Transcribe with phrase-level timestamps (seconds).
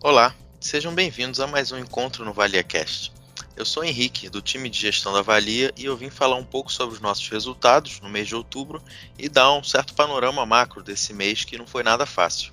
[0.00, 3.12] Olá, sejam bem-vindos a mais um encontro no ValiaCast.
[3.56, 6.72] Eu sou Henrique, do time de gestão da Valia, e eu vim falar um pouco
[6.72, 8.80] sobre os nossos resultados no mês de outubro
[9.18, 12.52] e dar um certo panorama macro desse mês que não foi nada fácil.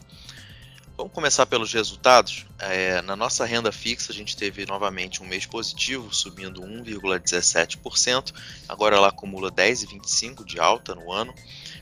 [0.97, 2.47] Vamos começar pelos resultados.
[2.57, 8.33] É, na nossa renda fixa, a gente teve novamente um mês positivo, subindo 1,17%.
[8.67, 11.35] Agora ela acumula 10,25% de alta no ano.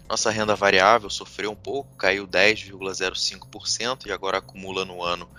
[0.09, 5.29] Nossa renda variável sofreu um pouco, caiu 10,05% e agora acumula no ano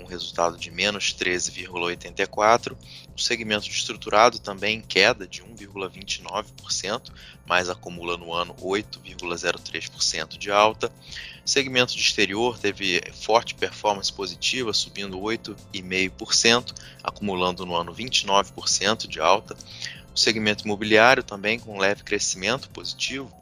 [0.00, 2.76] um resultado de menos 13,84%.
[3.16, 7.10] O segmento estruturado também em queda de 1,29%,
[7.46, 10.92] mas acumula no ano 8,03% de alta.
[11.44, 19.20] O segmento de exterior teve forte performance positiva, subindo 8,5%, acumulando no ano 29% de
[19.20, 19.56] alta.
[20.14, 23.32] O segmento imobiliário também com leve crescimento positivo,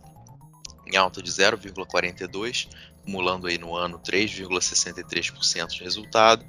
[0.87, 2.69] em alta de 0,42,
[3.01, 6.45] acumulando aí no ano 3,63% de resultado.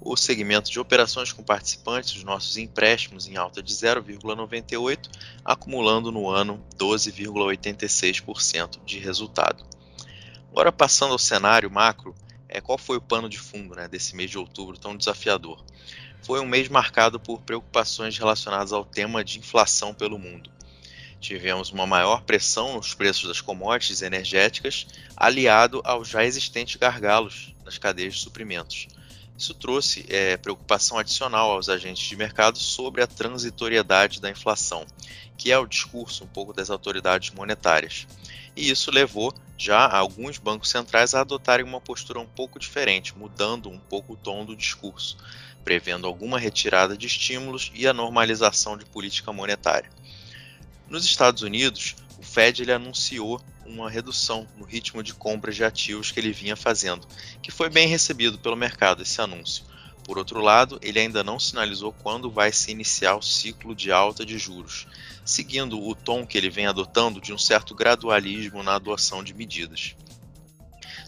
[0.00, 5.10] O segmento de operações com participantes, os nossos empréstimos em alta de 0,98,
[5.44, 9.64] acumulando no ano 12,86% de resultado.
[10.50, 12.14] Agora passando ao cenário macro,
[12.48, 15.64] é, qual foi o pano de fundo né, desse mês de outubro tão desafiador?
[16.22, 20.57] Foi um mês marcado por preocupações relacionadas ao tema de inflação pelo mundo
[21.20, 27.78] tivemos uma maior pressão nos preços das commodities energéticas, aliado aos já existentes gargalos nas
[27.78, 28.88] cadeias de suprimentos.
[29.36, 34.84] Isso trouxe é, preocupação adicional aos agentes de mercado sobre a transitoriedade da inflação,
[35.36, 38.06] que é o discurso um pouco das autoridades monetárias.
[38.56, 43.68] E isso levou já alguns bancos centrais a adotarem uma postura um pouco diferente, mudando
[43.68, 45.16] um pouco o tom do discurso,
[45.62, 49.90] prevendo alguma retirada de estímulos e a normalização de política monetária.
[50.88, 56.10] Nos Estados Unidos, o Fed ele anunciou uma redução no ritmo de compras de ativos
[56.10, 57.06] que ele vinha fazendo,
[57.42, 59.64] que foi bem recebido pelo mercado esse anúncio.
[60.02, 64.24] Por outro lado, ele ainda não sinalizou quando vai se iniciar o ciclo de alta
[64.24, 64.86] de juros,
[65.26, 69.94] seguindo o tom que ele vem adotando de um certo gradualismo na adoção de medidas.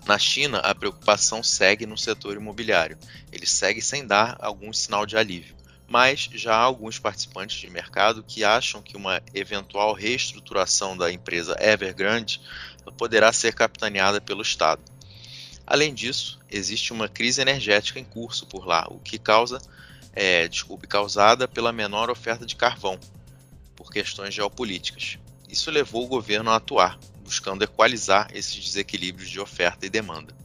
[0.05, 2.99] Na China, a preocupação segue no setor imobiliário.
[3.33, 5.60] Ele segue sem dar algum sinal de alívio
[5.91, 11.57] mas já há alguns participantes de mercado que acham que uma eventual reestruturação da empresa
[11.61, 12.41] Evergrande
[12.97, 14.81] poderá ser capitaneada pelo Estado.
[15.67, 19.61] Além disso, existe uma crise energética em curso por lá, o que causa,
[20.13, 22.97] é, desculpe, causada pela menor oferta de carvão,
[23.75, 25.19] por questões geopolíticas.
[25.49, 30.40] Isso levou o governo a atuar, buscando equalizar esses desequilíbrios de oferta e demanda.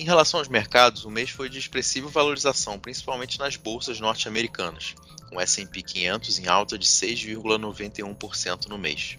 [0.00, 4.94] Em relação aos mercados, o mês foi de expressiva valorização, principalmente nas bolsas norte-americanas,
[5.28, 9.18] com o S&P 500 em alta de 6,91% no mês.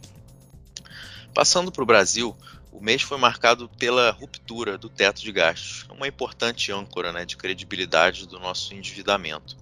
[1.35, 2.35] Passando para o Brasil,
[2.71, 7.37] o mês foi marcado pela ruptura do teto de gastos, uma importante âncora né, de
[7.37, 9.55] credibilidade do nosso endividamento.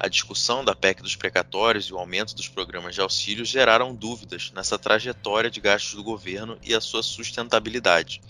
[0.00, 4.50] A discussão da PEC dos precatórios e o aumento dos programas de auxílio geraram dúvidas
[4.52, 8.20] nessa trajetória de gastos do governo e a sua sustentabilidade.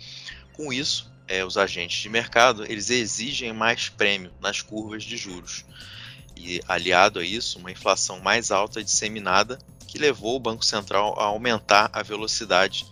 [0.52, 5.64] Com isso, é, os agentes de mercado eles exigem mais prêmio nas curvas de juros.
[6.36, 11.24] E aliado a isso, uma inflação mais alta disseminada que levou o Banco Central a
[11.24, 12.86] aumentar a velocidade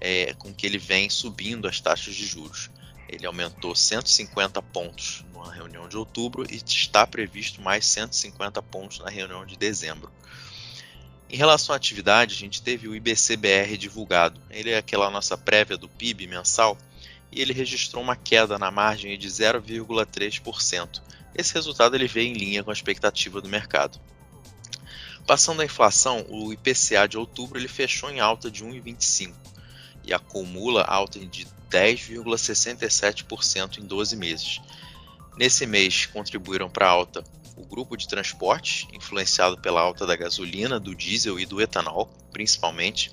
[0.00, 2.70] é, com que ele vem subindo as taxas de juros.
[3.08, 9.08] Ele aumentou 150 pontos na reunião de outubro e está previsto mais 150 pontos na
[9.08, 10.12] reunião de dezembro.
[11.30, 14.40] Em relação à atividade, a gente teve o IBCBR divulgado.
[14.50, 16.76] Ele é aquela nossa prévia do PIB mensal
[17.30, 21.02] e ele registrou uma queda na margem de 0,3%.
[21.34, 23.98] Esse resultado ele veio em linha com a expectativa do mercado.
[25.26, 29.34] Passando a inflação, o IPCA de outubro ele fechou em alta de 1,25
[30.04, 34.60] e acumula alta de 10,67% em 12 meses.
[35.36, 37.22] Nesse mês contribuíram para a alta
[37.56, 43.12] o grupo de transporte, influenciado pela alta da gasolina, do diesel e do etanol, principalmente,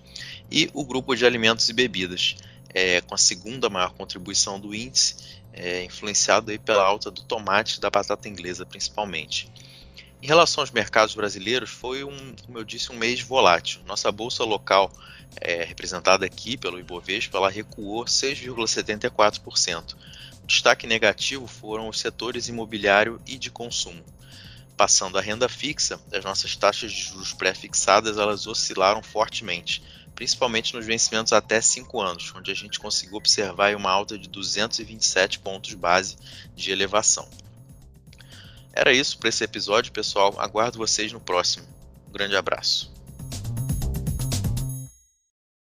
[0.52, 2.38] e o grupo de alimentos e bebidas,
[2.76, 5.16] é, com a segunda maior contribuição do índice,
[5.54, 9.50] é, influenciado aí pela alta do tomate e da batata inglesa principalmente.
[10.22, 13.80] Em relação aos mercados brasileiros, foi um, como eu disse, um mês volátil.
[13.86, 14.92] Nossa bolsa local,
[15.40, 19.96] é, representada aqui pelo Ibovespa, ela recuou 6,74%.
[20.44, 24.04] O destaque negativo foram os setores imobiliário e de consumo.
[24.76, 29.82] Passando a renda fixa, as nossas taxas de juros pré-fixadas elas oscilaram fortemente,
[30.16, 35.40] principalmente nos vencimentos até 5 anos, onde a gente conseguiu observar uma alta de 227
[35.40, 36.18] pontos base
[36.56, 37.28] de elevação.
[38.74, 40.34] Era isso para esse episódio, pessoal.
[40.40, 41.66] Aguardo vocês no próximo.
[42.08, 42.92] Um grande abraço.